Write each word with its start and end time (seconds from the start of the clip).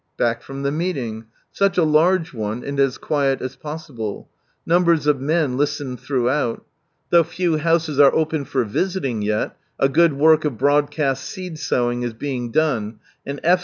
Back 0.17 0.41
from 0.41 0.63
the 0.63 0.71
meeting. 0.71 1.25
Such 1.51 1.77
a 1.77 1.83
large 1.83 2.33
one, 2.33 2.63
and 2.63 2.79
as 2.79 2.97
quiet 2.97 3.39
as 3.39 3.55
possible. 3.55 4.31
Numbers 4.65 5.05
of 5.05 5.21
men 5.21 5.57
listened 5.57 5.99
throughout 5.99 6.65
Though 7.11 7.23
few 7.23 7.57
houses 7.59 7.99
are 7.99 8.11
open 8.11 8.45
for 8.45 8.63
visiting 8.63 9.21
yet, 9.21 9.55
a 9.77 9.87
good 9.89 10.13
work 10.13 10.43
of 10.43 10.57
broad 10.57 10.89
cast 10.89 11.25
seed 11.25 11.59
sowing 11.59 12.01
is 12.01 12.13
being 12.15 12.49
done, 12.49 12.99
and 13.27 13.39
F. 13.43 13.59